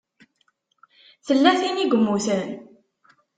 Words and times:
Tella 1.25 1.51
tin 1.59 1.81
i 1.83 1.85
yemmuten? 1.85 2.49